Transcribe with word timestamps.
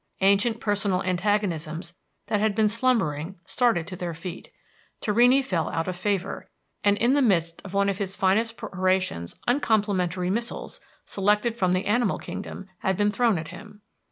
Ancient 0.21 0.59
personal 0.59 1.03
antagonisms 1.03 1.93
that 2.25 2.39
had 2.39 2.55
been 2.55 2.67
slumbering 2.69 3.35
started 3.45 3.85
to 3.85 3.95
their 3.95 4.15
feet. 4.15 4.49
Torrini 4.99 5.43
fell 5.45 5.69
out 5.69 5.87
of 5.87 5.95
favor, 5.95 6.49
and 6.83 6.97
in 6.97 7.13
the 7.13 7.21
midst 7.21 7.61
of 7.61 7.75
one 7.75 7.87
of 7.87 7.99
his 7.99 8.15
finest 8.15 8.57
perorations 8.57 9.35
uncomplimentary 9.47 10.31
missiles, 10.31 10.81
selected 11.05 11.55
from 11.55 11.73
the 11.73 11.85
animal 11.85 12.17
kingdom, 12.17 12.67
had 12.79 12.97
been 12.97 13.11
thrown 13.11 13.37
at 13.37 13.49
him. 13.49 13.81